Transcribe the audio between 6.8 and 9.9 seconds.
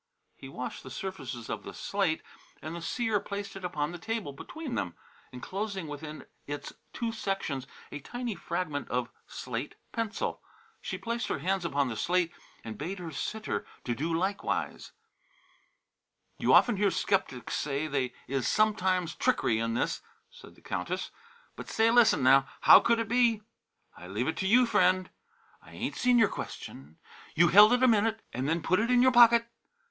two sections a tiny fragment of slate